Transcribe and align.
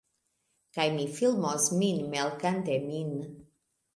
Kaj 0.77 0.85
mi 0.95 1.03
filmos 1.17 1.67
min 1.83 2.01
melkante 2.15 2.79
min 2.87 3.15